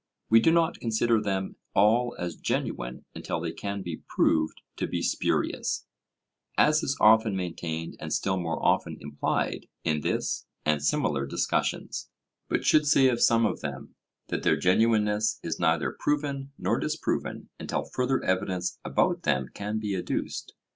We 0.31 0.39
do 0.39 0.51
not 0.51 0.79
consider 0.79 1.21
them 1.21 1.57
all 1.75 2.15
as 2.17 2.35
genuine 2.35 3.05
until 3.13 3.39
they 3.39 3.51
can 3.51 3.83
be 3.83 4.01
proved 4.07 4.61
to 4.77 4.87
be 4.87 5.03
spurious, 5.03 5.85
as 6.57 6.81
is 6.81 6.97
often 6.99 7.35
maintained 7.35 7.97
and 7.99 8.11
still 8.11 8.35
more 8.39 8.59
often 8.65 8.97
implied 8.99 9.67
in 9.83 10.01
this 10.01 10.47
and 10.65 10.81
similar 10.83 11.27
discussions; 11.27 12.09
but 12.49 12.65
should 12.65 12.87
say 12.87 13.09
of 13.09 13.21
some 13.21 13.45
of 13.45 13.59
them, 13.61 13.93
that 14.29 14.41
their 14.41 14.57
genuineness 14.57 15.39
is 15.43 15.59
neither 15.59 15.95
proven 15.99 16.51
nor 16.57 16.79
disproven 16.79 17.49
until 17.59 17.83
further 17.83 18.23
evidence 18.23 18.79
about 18.83 19.21
them 19.21 19.49
can 19.53 19.77
be 19.77 19.95
adduced. 19.95 20.55